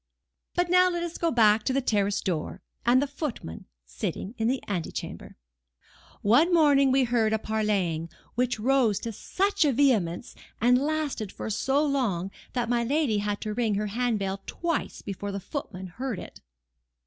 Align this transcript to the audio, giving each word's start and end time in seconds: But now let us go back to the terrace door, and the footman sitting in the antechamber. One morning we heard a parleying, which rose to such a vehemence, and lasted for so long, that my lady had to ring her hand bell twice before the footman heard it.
But 0.55 0.71
now 0.71 0.89
let 0.89 1.03
us 1.03 1.19
go 1.19 1.29
back 1.29 1.61
to 1.61 1.73
the 1.73 1.79
terrace 1.79 2.21
door, 2.21 2.63
and 2.87 2.99
the 2.99 3.05
footman 3.05 3.65
sitting 3.85 4.33
in 4.39 4.47
the 4.47 4.63
antechamber. 4.67 5.37
One 6.23 6.51
morning 6.51 6.91
we 6.91 7.03
heard 7.03 7.33
a 7.33 7.37
parleying, 7.37 8.09
which 8.33 8.59
rose 8.59 8.97
to 9.01 9.11
such 9.13 9.63
a 9.63 9.71
vehemence, 9.71 10.33
and 10.59 10.79
lasted 10.79 11.31
for 11.31 11.51
so 11.51 11.85
long, 11.85 12.31
that 12.53 12.67
my 12.67 12.83
lady 12.83 13.19
had 13.19 13.39
to 13.41 13.53
ring 13.53 13.75
her 13.75 13.87
hand 13.93 14.17
bell 14.17 14.41
twice 14.47 15.03
before 15.03 15.31
the 15.31 15.39
footman 15.39 15.85
heard 15.85 16.17
it. 16.17 16.41